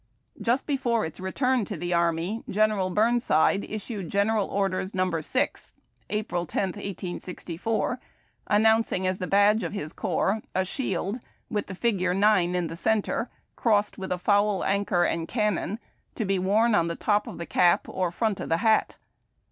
[0.41, 2.43] Just before its return to the army.
[2.49, 5.21] General Burnside issued General Orders No.
[5.21, 5.73] 6,
[6.09, 7.99] April 10, 1864,
[8.47, 11.19] announcing as the badge of his corps, "A shield
[11.51, 15.77] with the figure iiine in the centre crossed with a foul anchor and cannon,
[16.15, 18.95] to be worn on the top of the cap or front of the liat."